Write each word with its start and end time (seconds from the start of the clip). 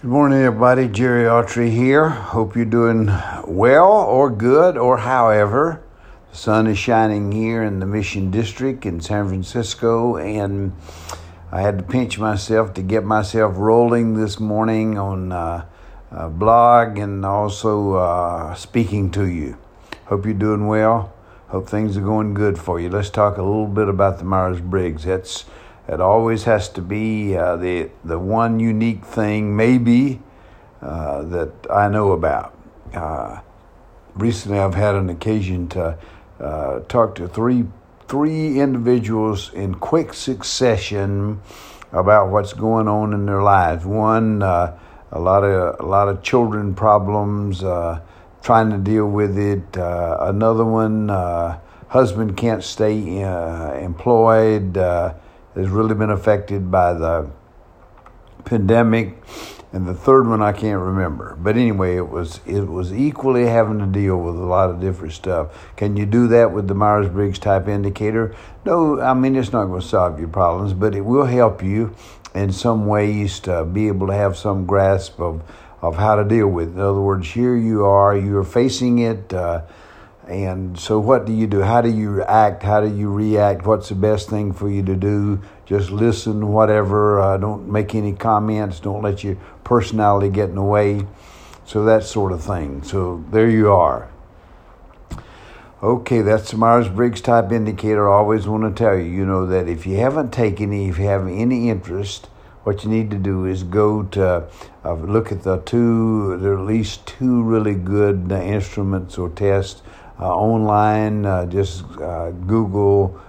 Good 0.00 0.10
morning, 0.10 0.38
everybody. 0.38 0.86
Jerry 0.86 1.24
Autry 1.24 1.72
here. 1.72 2.08
Hope 2.08 2.54
you're 2.54 2.64
doing 2.64 3.06
well 3.48 3.90
or 3.90 4.30
good 4.30 4.78
or 4.78 4.98
however. 4.98 5.82
The 6.30 6.36
sun 6.36 6.68
is 6.68 6.78
shining 6.78 7.32
here 7.32 7.64
in 7.64 7.80
the 7.80 7.86
Mission 7.86 8.30
District 8.30 8.86
in 8.86 9.00
San 9.00 9.26
Francisco, 9.26 10.16
and 10.16 10.72
I 11.50 11.62
had 11.62 11.78
to 11.78 11.82
pinch 11.82 12.16
myself 12.16 12.74
to 12.74 12.82
get 12.82 13.02
myself 13.02 13.54
rolling 13.56 14.14
this 14.14 14.38
morning 14.38 14.96
on 14.96 15.32
uh, 15.32 15.66
a 16.12 16.28
blog 16.28 16.96
and 16.96 17.26
also 17.26 17.94
uh, 17.94 18.54
speaking 18.54 19.10
to 19.10 19.26
you. 19.26 19.58
Hope 20.04 20.26
you're 20.26 20.34
doing 20.34 20.68
well. 20.68 21.12
Hope 21.48 21.68
things 21.68 21.96
are 21.96 22.02
going 22.02 22.34
good 22.34 22.56
for 22.56 22.78
you. 22.78 22.88
Let's 22.88 23.10
talk 23.10 23.36
a 23.36 23.42
little 23.42 23.66
bit 23.66 23.88
about 23.88 24.18
the 24.18 24.24
Myers 24.24 24.60
Briggs. 24.60 25.02
That's 25.02 25.44
it 25.88 26.00
always 26.02 26.44
has 26.44 26.68
to 26.70 26.82
be 26.82 27.36
uh, 27.36 27.56
the 27.56 27.90
the 28.04 28.18
one 28.18 28.60
unique 28.60 29.04
thing, 29.04 29.56
maybe, 29.56 30.20
uh, 30.82 31.22
that 31.22 31.52
I 31.70 31.88
know 31.88 32.12
about. 32.12 32.54
Uh, 32.92 33.40
recently, 34.14 34.58
I've 34.58 34.74
had 34.74 34.94
an 34.94 35.08
occasion 35.08 35.68
to 35.70 35.98
uh, 36.40 36.80
talk 36.80 37.14
to 37.16 37.26
three 37.26 37.64
three 38.06 38.60
individuals 38.60 39.52
in 39.54 39.74
quick 39.74 40.12
succession 40.12 41.40
about 41.92 42.28
what's 42.28 42.52
going 42.52 42.86
on 42.86 43.14
in 43.14 43.24
their 43.24 43.42
lives. 43.42 43.86
One, 43.86 44.42
uh, 44.42 44.78
a 45.10 45.18
lot 45.18 45.42
of 45.42 45.80
a 45.80 45.86
lot 45.86 46.08
of 46.08 46.22
children 46.22 46.74
problems, 46.74 47.64
uh, 47.64 48.00
trying 48.42 48.70
to 48.70 48.78
deal 48.78 49.06
with 49.06 49.38
it. 49.38 49.64
another 49.74 50.66
one, 50.66 51.08
husband 51.88 52.36
can't 52.36 52.62
stay 52.62 53.20
employed 53.82 54.76
has 55.58 55.68
really 55.68 55.94
been 55.94 56.10
affected 56.10 56.70
by 56.70 56.92
the 56.92 57.30
pandemic, 58.44 59.22
and 59.72 59.86
the 59.86 59.94
third 59.94 60.26
one 60.26 60.40
I 60.40 60.52
can't 60.52 60.80
remember. 60.80 61.36
But 61.38 61.56
anyway, 61.56 61.96
it 61.96 62.08
was 62.08 62.40
it 62.46 62.62
was 62.62 62.92
equally 62.92 63.46
having 63.46 63.78
to 63.80 63.86
deal 63.86 64.16
with 64.16 64.36
a 64.36 64.44
lot 64.44 64.70
of 64.70 64.80
different 64.80 65.12
stuff. 65.12 65.74
Can 65.76 65.96
you 65.96 66.06
do 66.06 66.28
that 66.28 66.52
with 66.52 66.68
the 66.68 66.74
Myers 66.74 67.08
Briggs 67.08 67.38
type 67.38 67.68
indicator? 67.68 68.34
No, 68.64 69.00
I 69.00 69.14
mean 69.14 69.36
it's 69.36 69.52
not 69.52 69.66
going 69.66 69.82
to 69.82 69.86
solve 69.86 70.18
your 70.18 70.28
problems, 70.28 70.72
but 70.72 70.94
it 70.94 71.02
will 71.02 71.26
help 71.26 71.62
you 71.62 71.94
in 72.34 72.52
some 72.52 72.86
ways 72.86 73.40
to 73.40 73.64
be 73.64 73.88
able 73.88 74.06
to 74.06 74.14
have 74.14 74.36
some 74.36 74.64
grasp 74.64 75.20
of 75.20 75.42
of 75.82 75.96
how 75.96 76.16
to 76.16 76.24
deal 76.24 76.48
with. 76.48 76.68
It. 76.68 76.72
In 76.72 76.80
other 76.80 77.00
words, 77.00 77.30
here 77.30 77.56
you 77.56 77.84
are, 77.84 78.16
you're 78.16 78.44
facing 78.44 78.98
it. 79.00 79.32
Uh, 79.32 79.62
and 80.28 80.78
so, 80.78 80.98
what 80.98 81.24
do 81.24 81.32
you 81.32 81.46
do? 81.46 81.62
How 81.62 81.80
do 81.80 81.88
you 81.88 82.22
act? 82.22 82.62
How 82.62 82.82
do 82.82 82.94
you 82.94 83.10
react? 83.10 83.64
What's 83.64 83.88
the 83.88 83.94
best 83.94 84.28
thing 84.28 84.52
for 84.52 84.68
you 84.68 84.82
to 84.82 84.94
do? 84.94 85.40
Just 85.64 85.90
listen, 85.90 86.48
whatever. 86.48 87.18
Uh, 87.18 87.38
don't 87.38 87.66
make 87.66 87.94
any 87.94 88.12
comments. 88.12 88.78
Don't 88.78 89.02
let 89.02 89.24
your 89.24 89.36
personality 89.64 90.28
get 90.28 90.50
in 90.50 90.56
the 90.56 90.62
way. 90.62 91.06
So, 91.64 91.84
that 91.86 92.04
sort 92.04 92.32
of 92.32 92.42
thing. 92.42 92.82
So, 92.82 93.24
there 93.30 93.48
you 93.48 93.72
are. 93.72 94.10
Okay, 95.82 96.20
that's 96.20 96.50
the 96.50 96.58
Myers 96.58 96.88
Briggs 96.88 97.22
type 97.22 97.50
indicator. 97.50 98.10
I 98.10 98.16
always 98.16 98.46
want 98.46 98.64
to 98.64 98.84
tell 98.84 98.98
you, 98.98 99.04
you 99.04 99.24
know, 99.24 99.46
that 99.46 99.66
if 99.66 99.86
you 99.86 99.96
haven't 99.96 100.30
taken 100.30 100.72
any, 100.72 100.88
if 100.88 100.98
you 100.98 101.06
have 101.06 101.26
any 101.26 101.70
interest, 101.70 102.26
what 102.64 102.84
you 102.84 102.90
need 102.90 103.10
to 103.12 103.16
do 103.16 103.46
is 103.46 103.62
go 103.62 104.02
to 104.02 104.46
uh, 104.84 104.92
look 104.94 105.32
at 105.32 105.44
the 105.44 105.58
two, 105.58 106.36
there 106.38 106.52
are 106.52 106.58
at 106.58 106.66
least 106.66 107.06
two 107.06 107.42
really 107.42 107.74
good 107.74 108.30
uh, 108.30 108.42
instruments 108.42 109.16
or 109.16 109.30
tests 109.30 109.80
online. 110.24 111.24
Uh, 111.24 111.46
just 111.46 111.84
uh, 112.00 112.30
Google 112.30 113.20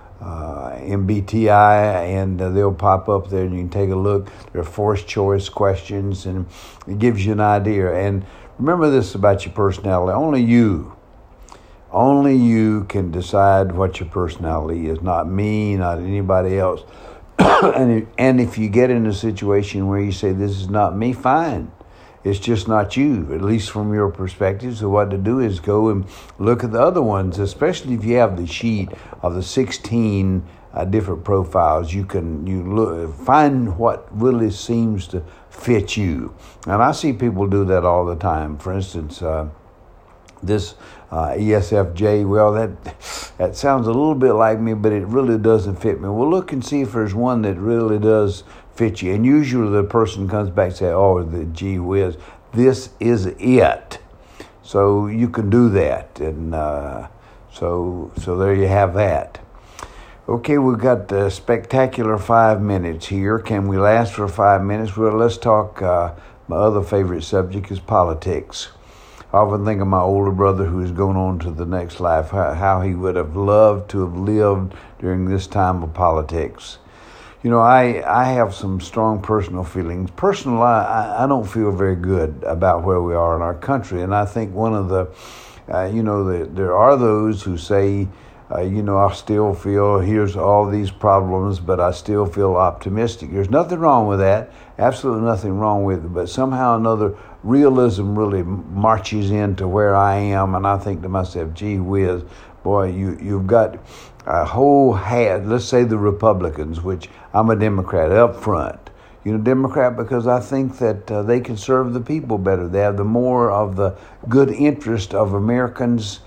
MBTI 0.89 2.07
and 2.07 2.39
they'll 2.39 2.73
pop 2.73 3.07
up 3.07 3.29
there 3.29 3.45
and 3.45 3.53
you 3.53 3.61
can 3.61 3.69
take 3.69 3.89
a 3.89 3.95
look. 3.95 4.29
They're 4.51 4.63
forced 4.63 5.07
choice 5.07 5.49
questions 5.49 6.25
and 6.25 6.45
it 6.87 6.99
gives 6.99 7.25
you 7.25 7.33
an 7.33 7.39
idea. 7.39 7.93
And 7.93 8.25
remember 8.57 8.89
this 8.89 9.15
about 9.15 9.45
your 9.45 9.53
personality 9.53 10.13
only 10.13 10.41
you. 10.41 10.95
Only 11.91 12.35
you 12.35 12.83
can 12.83 13.11
decide 13.11 13.71
what 13.71 13.99
your 13.99 14.09
personality 14.09 14.89
is, 14.89 15.01
not 15.01 15.27
me, 15.27 15.75
not 15.75 15.97
anybody 15.97 16.59
else. 16.59 16.83
and, 17.39 18.07
and 18.17 18.39
if 18.39 18.59
you 18.59 18.69
get 18.69 18.91
in 18.91 19.07
a 19.07 19.13
situation 19.13 19.87
where 19.87 19.99
you 19.99 20.11
say, 20.11 20.31
This 20.31 20.51
is 20.51 20.69
not 20.69 20.95
me, 20.95 21.13
fine 21.13 21.71
it's 22.23 22.39
just 22.39 22.67
not 22.67 22.97
you, 22.97 23.33
at 23.33 23.41
least 23.41 23.71
from 23.71 23.93
your 23.93 24.09
perspective. 24.09 24.77
So 24.77 24.89
what 24.89 25.09
to 25.11 25.17
do 25.17 25.39
is 25.39 25.59
go 25.59 25.89
and 25.89 26.05
look 26.37 26.63
at 26.63 26.71
the 26.71 26.81
other 26.81 27.01
ones, 27.01 27.39
especially 27.39 27.93
if 27.93 28.03
you 28.03 28.15
have 28.17 28.37
the 28.37 28.47
sheet 28.47 28.89
of 29.21 29.35
the 29.35 29.43
16 29.43 30.45
uh, 30.73 30.85
different 30.85 31.23
profiles. 31.23 31.93
You 31.93 32.05
can 32.05 32.45
you 32.45 32.63
look 32.63 33.15
find 33.15 33.77
what 33.77 34.07
really 34.11 34.51
seems 34.51 35.07
to 35.07 35.23
fit 35.49 35.97
you, 35.97 36.35
and 36.65 36.81
I 36.81 36.91
see 36.91 37.13
people 37.13 37.47
do 37.47 37.65
that 37.65 37.85
all 37.85 38.05
the 38.05 38.15
time. 38.15 38.57
For 38.57 38.73
instance. 38.73 39.21
Uh, 39.21 39.49
this 40.41 40.75
uh, 41.11 41.31
ESFJ, 41.31 42.25
well, 42.25 42.53
that 42.53 42.71
that 43.37 43.55
sounds 43.57 43.87
a 43.87 43.91
little 43.91 44.15
bit 44.15 44.33
like 44.33 44.59
me, 44.59 44.73
but 44.73 44.91
it 44.91 45.05
really 45.05 45.37
doesn't 45.37 45.75
fit 45.75 45.99
me. 45.99 46.07
Well, 46.07 46.29
look 46.29 46.53
and 46.53 46.65
see 46.65 46.81
if 46.81 46.93
there's 46.93 47.13
one 47.13 47.41
that 47.41 47.55
really 47.55 47.99
does 47.99 48.43
fit 48.79 49.01
you. 49.01 49.13
And 49.13 49.25
usually 49.25 49.69
the 49.69 49.83
person 49.83 50.29
comes 50.29 50.49
back 50.49 50.67
and 50.67 50.77
say, 50.77 50.91
"Oh, 50.91 51.21
the 51.21 51.43
gee 51.43 51.79
whiz, 51.79 52.17
this 52.53 52.91
is 52.99 53.25
it." 53.37 53.99
So 54.63 55.07
you 55.07 55.27
can 55.27 55.49
do 55.49 55.67
that, 55.69 56.19
and 56.21 56.55
uh, 56.55 57.09
so 57.51 58.11
so 58.17 58.37
there 58.37 58.55
you 58.55 58.67
have 58.67 58.93
that. 58.93 59.39
Okay, 60.29 60.57
we've 60.57 60.79
got 60.79 61.11
a 61.11 61.29
spectacular 61.29 62.17
five 62.17 62.61
minutes 62.61 63.07
here. 63.07 63.37
Can 63.39 63.67
we 63.67 63.77
last 63.77 64.13
for 64.13 64.29
five 64.29 64.63
minutes? 64.63 64.95
Well, 64.95 65.17
let's 65.17 65.37
talk. 65.37 65.81
Uh, 65.81 66.13
my 66.47 66.55
other 66.55 66.81
favorite 66.81 67.23
subject 67.23 67.69
is 67.71 67.79
politics. 67.79 68.69
I 69.33 69.37
often 69.37 69.65
think 69.65 69.81
of 69.81 69.87
my 69.87 70.01
older 70.01 70.31
brother 70.31 70.65
who 70.65 70.79
is 70.81 70.91
going 70.91 71.17
on 71.17 71.39
to 71.39 71.51
the 71.51 71.65
next 71.65 71.99
life, 71.99 72.29
how, 72.29 72.53
how 72.53 72.81
he 72.81 72.95
would 72.95 73.15
have 73.15 73.35
loved 73.35 73.89
to 73.91 74.01
have 74.01 74.17
lived 74.17 74.73
during 74.99 75.25
this 75.25 75.47
time 75.47 75.83
of 75.83 75.93
politics 75.93 76.77
you 77.43 77.49
know, 77.49 77.59
I, 77.59 78.03
I 78.05 78.25
have 78.33 78.53
some 78.53 78.81
strong 78.81 79.21
personal 79.21 79.63
feelings. 79.63 80.11
Personal, 80.11 80.61
I, 80.61 81.23
I 81.23 81.27
don't 81.27 81.47
feel 81.47 81.71
very 81.71 81.95
good 81.95 82.43
about 82.43 82.83
where 82.83 83.01
we 83.01 83.15
are 83.15 83.35
in 83.35 83.41
our 83.41 83.55
country. 83.55 84.01
And 84.01 84.13
I 84.13 84.25
think 84.25 84.53
one 84.53 84.73
of 84.73 84.89
the, 84.89 85.09
uh, 85.73 85.85
you 85.85 86.03
know, 86.03 86.25
the, 86.25 86.45
there 86.45 86.75
are 86.75 86.97
those 86.97 87.41
who 87.43 87.57
say, 87.57 88.09
uh, 88.51 88.61
you 88.61 88.81
know, 88.81 88.97
I 88.97 89.13
still 89.13 89.53
feel 89.53 89.99
here's 89.99 90.35
all 90.35 90.69
these 90.69 90.91
problems, 90.91 91.59
but 91.59 91.79
I 91.79 91.91
still 91.91 92.25
feel 92.25 92.55
optimistic. 92.55 93.31
There's 93.31 93.49
nothing 93.49 93.79
wrong 93.79 94.07
with 94.07 94.19
that. 94.19 94.51
Absolutely 94.77 95.23
nothing 95.23 95.59
wrong 95.59 95.83
with 95.83 96.03
it. 96.03 96.13
But 96.13 96.29
somehow 96.29 96.75
another 96.75 97.15
realism 97.43 98.17
really 98.17 98.43
marches 98.43 99.31
into 99.31 99.67
where 99.67 99.95
I 99.95 100.15
am, 100.15 100.55
and 100.55 100.65
I 100.67 100.77
think 100.77 101.03
to 101.03 101.09
myself, 101.09 101.53
gee 101.53 101.77
whiz, 101.77 102.23
boy, 102.63 102.91
you 102.91 103.17
you've 103.21 103.47
got 103.47 103.79
a 104.25 104.45
whole 104.45 104.93
hat. 104.93 105.45
Let's 105.45 105.65
say 105.65 105.83
the 105.83 105.97
Republicans, 105.97 106.81
which 106.81 107.09
I'm 107.33 107.49
a 107.49 107.55
Democrat 107.55 108.11
up 108.11 108.35
front. 108.35 108.89
You 109.23 109.33
know, 109.33 109.43
Democrat 109.43 109.97
because 109.97 110.27
I 110.27 110.39
think 110.39 110.77
that 110.79 111.11
uh, 111.11 111.23
they 111.23 111.39
can 111.39 111.57
serve 111.57 111.93
the 111.93 111.99
people 111.99 112.37
better. 112.37 112.67
They 112.67 112.79
have 112.79 112.97
the 112.97 113.03
more 113.03 113.51
of 113.51 113.75
the 113.75 113.97
good 114.27 114.49
interest 114.49 115.13
of 115.13 115.33
Americans. 115.33 116.21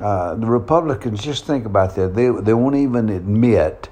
Uh, 0.00 0.34
the 0.34 0.46
Republicans, 0.46 1.22
just 1.22 1.46
think 1.46 1.64
about 1.66 1.94
that. 1.96 2.14
They 2.14 2.30
they 2.30 2.54
won't 2.54 2.76
even 2.76 3.08
admit 3.08 3.88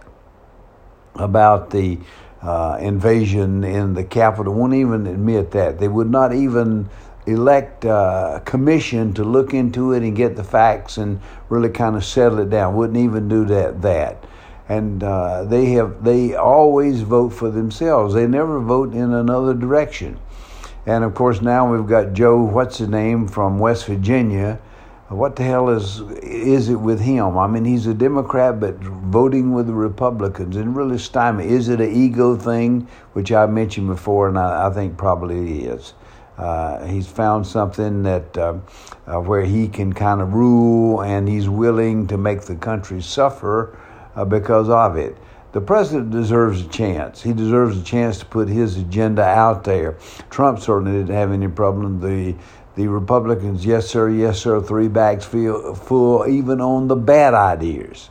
about 1.16 1.70
the 1.70 1.98
uh, 2.42 2.78
invasion 2.80 3.64
in 3.64 3.94
the 3.94 4.04
Capitol. 4.04 4.54
Won't 4.54 4.74
even 4.74 5.06
admit 5.06 5.50
that. 5.52 5.78
They 5.78 5.88
would 5.88 6.10
not 6.10 6.34
even 6.34 6.90
elect 7.26 7.84
a 7.84 8.42
commission 8.44 9.14
to 9.14 9.24
look 9.24 9.54
into 9.54 9.92
it 9.92 10.02
and 10.02 10.14
get 10.14 10.36
the 10.36 10.44
facts 10.44 10.98
and 10.98 11.20
really 11.48 11.70
kind 11.70 11.96
of 11.96 12.04
settle 12.04 12.40
it 12.40 12.50
down. 12.50 12.76
Wouldn't 12.76 12.98
even 12.98 13.28
do 13.28 13.44
that. 13.46 13.82
That, 13.82 14.24
and 14.68 15.02
uh, 15.02 15.44
they 15.44 15.66
have 15.72 16.04
they 16.04 16.34
always 16.34 17.02
vote 17.02 17.30
for 17.30 17.50
themselves. 17.50 18.14
They 18.14 18.26
never 18.26 18.60
vote 18.60 18.92
in 18.92 19.12
another 19.12 19.54
direction. 19.54 20.18
And 20.86 21.02
of 21.02 21.14
course, 21.14 21.40
now 21.40 21.70
we've 21.70 21.86
got 21.86 22.12
Joe, 22.12 22.42
what's 22.42 22.78
his 22.78 22.88
name, 22.88 23.26
from 23.26 23.58
West 23.58 23.86
Virginia. 23.86 24.60
What 25.08 25.36
the 25.36 25.44
hell 25.44 25.68
is 25.68 26.00
is 26.22 26.70
it 26.70 26.76
with 26.76 27.00
him? 27.00 27.38
I 27.38 27.46
mean, 27.46 27.64
he's 27.64 27.86
a 27.86 27.94
Democrat, 27.94 28.58
but 28.58 28.76
voting 28.76 29.52
with 29.52 29.66
the 29.66 29.74
Republicans 29.74 30.56
and 30.56 30.74
really 30.74 30.98
stymie. 30.98 31.46
Is 31.46 31.68
it 31.68 31.80
an 31.80 31.94
ego 31.94 32.36
thing, 32.36 32.88
which 33.12 33.30
I 33.30 33.46
mentioned 33.46 33.86
before, 33.86 34.28
and 34.28 34.38
I, 34.38 34.66
I 34.66 34.70
think 34.70 34.96
probably 34.96 35.66
is. 35.66 35.94
Uh, 36.36 36.84
he's 36.86 37.06
found 37.06 37.46
something 37.46 38.02
that 38.02 38.36
uh, 38.36 38.58
uh, 39.06 39.20
where 39.20 39.44
he 39.44 39.68
can 39.68 39.92
kind 39.92 40.20
of 40.20 40.34
rule, 40.34 41.02
and 41.02 41.28
he's 41.28 41.48
willing 41.48 42.06
to 42.08 42.16
make 42.16 42.42
the 42.42 42.56
country 42.56 43.00
suffer 43.00 43.78
uh, 44.16 44.24
because 44.24 44.68
of 44.68 44.96
it. 44.96 45.16
The 45.52 45.60
president 45.60 46.10
deserves 46.10 46.62
a 46.62 46.68
chance. 46.68 47.22
He 47.22 47.32
deserves 47.32 47.78
a 47.78 47.84
chance 47.84 48.18
to 48.18 48.26
put 48.26 48.48
his 48.48 48.76
agenda 48.76 49.22
out 49.22 49.62
there. 49.62 49.96
Trump 50.28 50.58
certainly 50.58 50.98
didn't 50.98 51.14
have 51.14 51.30
any 51.30 51.48
problem. 51.48 52.00
The 52.00 52.34
the 52.74 52.88
Republicans, 52.88 53.64
yes 53.64 53.88
sir, 53.88 54.10
yes 54.10 54.40
sir, 54.40 54.60
three 54.60 54.88
bags 54.88 55.24
full, 55.24 56.26
even 56.26 56.60
on 56.60 56.88
the 56.88 56.96
bad 56.96 57.32
ideas. 57.32 58.10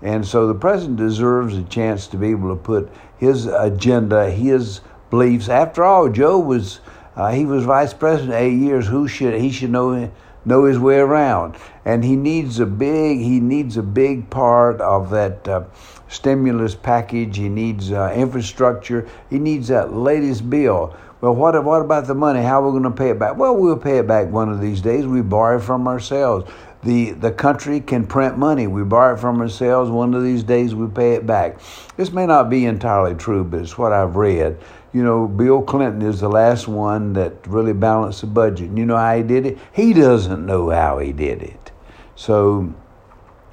And 0.00 0.24
so 0.24 0.46
the 0.46 0.54
president 0.54 0.96
deserves 0.96 1.56
a 1.56 1.64
chance 1.64 2.06
to 2.08 2.16
be 2.16 2.28
able 2.28 2.50
to 2.50 2.62
put 2.62 2.88
his 3.18 3.46
agenda, 3.46 4.30
his 4.30 4.80
beliefs. 5.10 5.48
After 5.48 5.82
all, 5.82 6.08
Joe 6.08 6.38
was 6.38 6.80
Uh, 7.20 7.30
he 7.32 7.44
was 7.44 7.64
vice 7.64 7.92
president 7.92 8.32
eight 8.32 8.56
years. 8.56 8.86
Who 8.86 9.06
should 9.06 9.38
he 9.38 9.50
should 9.52 9.68
know 9.68 10.10
know 10.46 10.64
his 10.64 10.78
way 10.78 10.96
around? 10.96 11.54
And 11.84 12.02
he 12.02 12.16
needs 12.16 12.60
a 12.60 12.64
big 12.64 13.18
he 13.18 13.40
needs 13.40 13.76
a 13.76 13.82
big 13.82 14.30
part 14.30 14.80
of 14.80 15.10
that 15.10 15.46
uh, 15.46 15.64
stimulus 16.08 16.74
package. 16.74 17.36
He 17.36 17.50
needs 17.50 17.92
uh, 17.92 18.10
infrastructure. 18.16 19.06
He 19.28 19.38
needs 19.38 19.68
that 19.68 19.92
latest 19.92 20.48
bill. 20.48 20.96
Well, 21.20 21.34
what 21.34 21.62
what 21.62 21.82
about 21.82 22.06
the 22.06 22.14
money? 22.14 22.40
How 22.40 22.62
are 22.62 22.70
we 22.70 22.80
going 22.80 22.90
to 22.90 22.98
pay 22.98 23.10
it 23.10 23.18
back? 23.18 23.36
Well, 23.36 23.54
we'll 23.54 23.76
pay 23.76 23.98
it 23.98 24.06
back 24.06 24.28
one 24.28 24.48
of 24.48 24.62
these 24.62 24.80
days. 24.80 25.04
We 25.06 25.20
borrow 25.20 25.60
from 25.60 25.86
ourselves. 25.88 26.50
The, 26.82 27.10
the 27.10 27.30
country 27.30 27.80
can 27.80 28.06
print 28.06 28.38
money. 28.38 28.66
We 28.66 28.84
borrow 28.84 29.12
it 29.12 29.20
from 29.20 29.42
ourselves. 29.42 29.90
One 29.90 30.14
of 30.14 30.22
these 30.22 30.42
days 30.42 30.74
we 30.74 30.86
pay 30.86 31.12
it 31.12 31.26
back. 31.26 31.60
This 31.98 32.10
may 32.10 32.24
not 32.24 32.48
be 32.48 32.64
entirely 32.64 33.14
true, 33.14 33.44
but 33.44 33.60
it's 33.60 33.76
what 33.76 33.92
I've 33.92 34.16
read 34.16 34.56
you 34.92 35.04
know, 35.04 35.28
Bill 35.28 35.62
Clinton 35.62 36.02
is 36.02 36.20
the 36.20 36.28
last 36.28 36.66
one 36.66 37.12
that 37.12 37.46
really 37.46 37.72
balanced 37.72 38.22
the 38.22 38.26
budget. 38.26 38.70
And 38.70 38.78
you 38.78 38.86
know 38.86 38.96
how 38.96 39.16
he 39.16 39.22
did 39.22 39.46
it? 39.46 39.58
He 39.72 39.92
doesn't 39.92 40.44
know 40.44 40.70
how 40.70 40.98
he 40.98 41.12
did 41.12 41.42
it. 41.42 41.70
So 42.16 42.74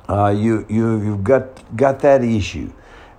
uh, 0.09 0.33
you 0.35 0.65
you 0.69 1.01
you've 1.01 1.23
got 1.23 1.75
got 1.77 1.99
that 1.99 2.23
issue, 2.23 2.71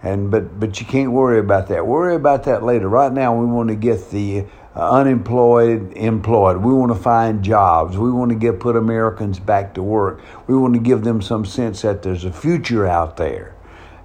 and 0.03 0.31
but 0.31 0.59
but 0.59 0.81
you 0.81 0.87
can't 0.87 1.13
worry 1.13 1.39
about 1.39 1.69
that. 1.69 1.87
Worry 1.87 2.17
about 2.17 2.45
that 2.45 2.63
later. 2.63 2.89
Right 2.89 3.13
now, 3.13 3.39
we 3.39 3.47
want 3.47 3.69
to 3.69 3.77
get 3.77 4.11
the 4.11 4.47
uh, 4.75 4.91
unemployed 4.91 5.93
employed. 5.97 6.59
We 6.59 6.73
want 6.73 6.93
to 6.93 6.99
find 6.99 7.43
jobs. 7.43 7.97
We 7.97 8.11
want 8.11 8.31
to 8.31 8.37
get 8.37 8.59
put 8.59 8.75
Americans 8.75 9.39
back 9.39 9.75
to 9.75 9.83
work. 9.83 10.21
We 10.47 10.57
want 10.57 10.75
to 10.75 10.81
give 10.81 11.05
them 11.05 11.23
some 11.23 11.45
sense 11.45 11.83
that 11.83 12.03
there's 12.03 12.25
a 12.25 12.33
future 12.33 12.87
out 12.87 13.17
there. 13.17 13.55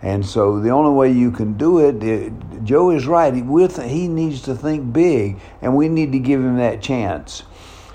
And 0.03 0.25
so 0.25 0.59
the 0.59 0.69
only 0.69 0.91
way 0.91 1.11
you 1.13 1.31
can 1.31 1.53
do 1.53 1.79
it, 1.79 2.03
it 2.03 2.33
Joe 2.65 2.91
is 2.91 3.07
right. 3.07 3.33
He, 3.33 3.41
he 3.87 4.07
needs 4.09 4.41
to 4.41 4.53
think 4.53 4.91
big, 4.91 5.39
and 5.61 5.77
we 5.77 5.87
need 5.87 6.11
to 6.11 6.19
give 6.19 6.41
him 6.41 6.57
that 6.57 6.81
chance. 6.81 7.43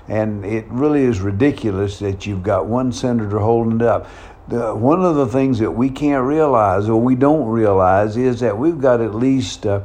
And 0.07 0.43
it 0.43 0.65
really 0.69 1.03
is 1.03 1.21
ridiculous 1.21 1.99
that 1.99 2.25
you've 2.25 2.41
got 2.41 2.65
one 2.65 2.91
senator 2.91 3.37
holding 3.37 3.75
it 3.75 3.83
up. 3.83 4.09
The, 4.47 4.73
one 4.73 5.05
of 5.05 5.15
the 5.15 5.27
things 5.27 5.59
that 5.59 5.69
we 5.69 5.91
can't 5.91 6.25
realize, 6.25 6.89
or 6.89 6.99
we 6.99 7.13
don't 7.13 7.45
realize, 7.45 8.17
is 8.17 8.39
that 8.39 8.57
we've 8.57 8.81
got 8.81 9.01
at 9.01 9.13
least 9.13 9.67
uh, 9.67 9.81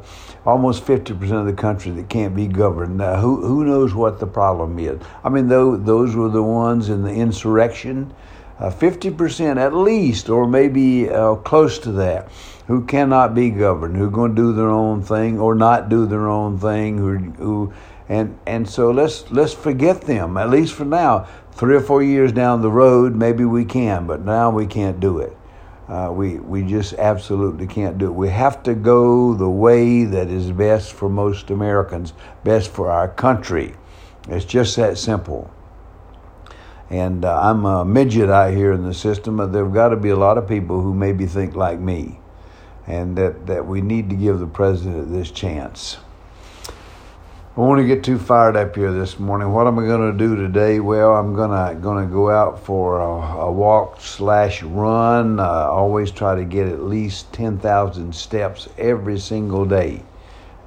almost 0.47 0.83
50% 0.83 1.31
of 1.31 1.45
the 1.45 1.53
country 1.53 1.91
that 1.91 2.09
can't 2.09 2.35
be 2.35 2.47
governed. 2.47 2.97
Now, 2.97 3.17
who, 3.17 3.45
who 3.45 3.65
knows 3.65 3.93
what 3.93 4.19
the 4.19 4.25
problem 4.25 4.79
is? 4.79 4.99
I 5.23 5.29
mean, 5.29 5.47
those, 5.47 5.83
those 5.83 6.15
were 6.15 6.29
the 6.29 6.41
ones 6.41 6.89
in 6.89 7.03
the 7.03 7.13
insurrection 7.13 8.11
50% 8.59 9.57
at 9.57 9.73
least, 9.73 10.29
or 10.29 10.47
maybe 10.47 11.09
uh, 11.09 11.35
close 11.35 11.77
to 11.79 11.91
that, 11.93 12.29
who 12.67 12.85
cannot 12.85 13.35
be 13.35 13.49
governed, 13.49 13.97
who 13.97 14.05
are 14.05 14.11
going 14.11 14.35
to 14.35 14.41
do 14.41 14.53
their 14.53 14.69
own 14.69 15.01
thing 15.03 15.39
or 15.39 15.55
not 15.55 15.89
do 15.89 16.05
their 16.05 16.27
own 16.27 16.57
thing, 16.57 16.97
who, 16.97 17.17
who 17.17 17.73
and 18.07 18.37
and 18.45 18.69
so 18.69 18.91
let's 18.91 19.29
let's 19.31 19.53
forget 19.53 20.01
them 20.01 20.37
at 20.37 20.49
least 20.49 20.73
for 20.73 20.85
now. 20.85 21.27
Three 21.51 21.75
or 21.75 21.81
four 21.81 22.03
years 22.03 22.33
down 22.33 22.61
the 22.61 22.71
road, 22.71 23.15
maybe 23.15 23.45
we 23.45 23.63
can, 23.63 24.07
but 24.07 24.25
now 24.25 24.49
we 24.49 24.67
can't 24.67 24.99
do 24.99 25.19
it. 25.19 25.35
Uh, 25.87 26.11
we 26.11 26.35
we 26.37 26.63
just 26.63 26.93
absolutely 26.93 27.67
can't 27.67 27.97
do 27.97 28.07
it. 28.07 28.13
We 28.13 28.29
have 28.29 28.61
to 28.63 28.73
go 28.73 29.33
the 29.33 29.49
way 29.49 30.03
that 30.03 30.29
is 30.29 30.51
best 30.51 30.93
for 30.93 31.09
most 31.09 31.49
Americans, 31.49 32.13
best 32.43 32.71
for 32.71 32.91
our 32.91 33.07
country. 33.07 33.75
It's 34.27 34.45
just 34.45 34.75
that 34.75 34.97
simple. 34.97 35.51
And 36.95 37.25
uh, 37.25 37.41
I'm 37.41 37.65
a 37.65 37.83
midget 37.83 38.29
out 38.29 38.53
here 38.53 38.71
in 38.71 38.85
the 38.85 38.93
system. 38.93 39.35
But 39.35 39.51
there've 39.51 39.73
got 39.73 39.89
to 39.89 39.97
be 39.97 40.09
a 40.09 40.15
lot 40.15 40.37
of 40.37 40.47
people 40.47 40.79
who 40.79 40.93
maybe 40.93 41.25
think 41.25 41.53
like 41.53 41.77
me, 41.77 42.19
and 42.87 43.17
that, 43.17 43.47
that 43.47 43.67
we 43.67 43.81
need 43.81 44.09
to 44.11 44.15
give 44.15 44.39
the 44.39 44.47
president 44.47 45.11
this 45.11 45.29
chance. 45.29 45.97
I 47.57 47.61
want 47.61 47.79
to 47.81 47.87
get 47.87 48.03
too 48.03 48.17
fired 48.17 48.55
up 48.55 48.75
here 48.75 48.93
this 48.93 49.19
morning. 49.19 49.51
What 49.51 49.67
am 49.67 49.77
I 49.77 49.85
going 49.85 50.09
to 50.09 50.17
do 50.17 50.37
today? 50.37 50.79
Well, 50.79 51.15
I'm 51.15 51.35
gonna 51.35 51.77
gonna 51.81 52.05
go 52.05 52.29
out 52.29 52.63
for 52.63 52.99
a, 52.99 53.47
a 53.47 53.51
walk 53.51 53.99
slash 53.99 54.63
run. 54.63 55.39
I 55.39 55.65
always 55.65 56.11
try 56.11 56.35
to 56.35 56.45
get 56.45 56.67
at 56.67 56.81
least 56.81 57.31
ten 57.33 57.57
thousand 57.57 58.15
steps 58.15 58.69
every 58.77 59.19
single 59.19 59.65
day, 59.65 60.01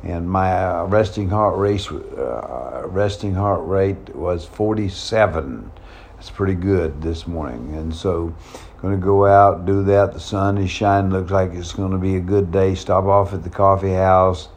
and 0.03 0.29
my 0.29 0.53
uh, 0.53 0.85
resting 0.85 1.31
heart 1.31 1.57
rate 1.57 1.87
uh, 1.91 2.83
resting 2.87 3.35
heart 3.35 3.67
rate 3.67 4.15
was 4.15 4.45
forty 4.45 4.89
seven 4.91 5.71
it's 6.19 6.31
pretty 6.31 6.55
good 6.55 7.01
this 7.01 7.27
morning. 7.27 7.77
And 7.77 7.95
so, 7.95 8.35
going 8.83 8.99
to 8.99 9.05
go 9.05 9.27
out, 9.27 9.67
do 9.67 9.85
that. 9.85 10.13
The 10.13 10.21
sun 10.21 10.59
is 10.59 10.71
shining. 10.71 11.11
Looks 11.11 11.31
like 11.31 11.53
it's 11.53 11.73
going 11.73 11.93
to 11.93 11.99
be 11.99 12.17
a 12.17 12.21
good 12.21 12.51
day. 12.51 12.75
Stop 12.75 13.05
off 13.05 13.33
at 13.33 13.43
the 13.43 13.51
coffee 13.51 13.93
house. 13.93 14.49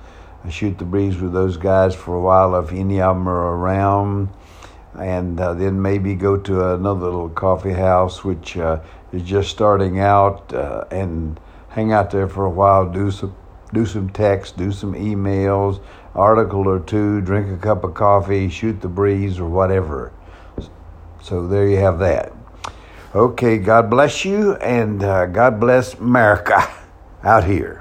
shoot 0.50 0.78
the 0.78 0.86
breeze 0.86 1.18
with 1.18 1.34
those 1.34 1.58
guys 1.58 1.94
for 1.94 2.16
a 2.16 2.22
while 2.22 2.56
if 2.56 2.72
any 2.72 3.00
of 3.00 3.16
them 3.16 3.28
are 3.28 3.58
around. 3.58 4.30
And 4.98 5.40
uh, 5.40 5.54
then 5.54 5.82
maybe 5.82 6.16
go 6.16 6.38
to 6.38 6.74
another 6.74 7.06
little 7.06 7.30
coffee 7.30 7.74
house, 7.74 8.24
which 8.24 8.58
uh, 8.58 8.82
is 9.12 9.24
just 9.24 9.50
starting 9.50 10.00
out, 10.00 10.54
uh, 10.54 10.86
and 10.92 11.40
hang 11.70 11.94
out 11.94 12.12
there 12.12 12.28
for 12.28 12.46
a 12.46 12.50
while. 12.50 12.92
Do 12.92 13.10
some 13.12 13.36
do 13.74 13.86
some 13.86 14.10
text, 14.10 14.58
do 14.58 14.70
some 14.72 14.94
emails, 14.94 15.82
article 16.14 16.68
or 16.68 16.80
two, 16.80 17.22
drink 17.22 17.48
a 17.48 17.58
cup 17.58 17.86
of 17.86 17.94
coffee, 17.94 18.50
shoot 18.50 18.82
the 18.82 18.90
breeze, 18.90 19.40
or 19.40 19.48
whatever. 19.48 20.12
So 21.22 21.48
there 21.48 21.68
you 21.68 21.78
have 21.78 22.00
that. 22.00 22.34
Okay, 23.14 23.58
God 23.58 23.90
bless 23.90 24.24
you, 24.26 24.56
and 24.56 25.04
uh, 25.04 25.26
God 25.26 25.60
bless 25.60 25.96
America 25.96 26.62
out 27.24 27.44
here. 27.44 27.81